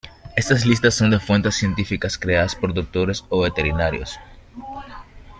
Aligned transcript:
Estas 0.35 0.65
listas 0.65 0.95
son 0.95 1.11
de 1.11 1.19
fuentes 1.19 1.53
científicas 1.57 2.17
creadas 2.17 2.55
por 2.55 2.73
doctores, 2.73 3.23
o 3.29 3.41
veterinarios. 3.41 4.17